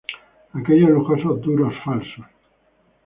Aquellos 0.59 0.89
lujosos 0.89 1.41
duros 1.41 1.75
falsos". 1.85 2.25